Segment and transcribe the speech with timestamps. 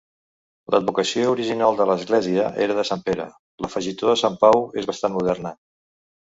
[0.75, 3.27] L'advocació original de l'església era de Sant Pere;
[3.67, 5.55] l'afegitó de Sant Pau és bastant moderna.